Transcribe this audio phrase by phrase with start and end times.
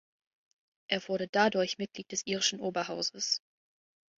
[0.87, 3.43] Er wurde dadurch Mitglied des irischen Oberhauses.